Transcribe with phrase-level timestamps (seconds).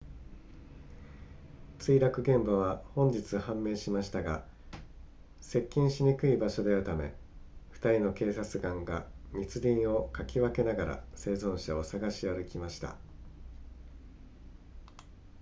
[1.77, 4.43] 墜落現場は本日判明しましたが
[5.41, 7.13] 接近しにくい場所であるため
[7.73, 12.95] 2人の警察官が密林をかき分けながら生存者を探し歩きました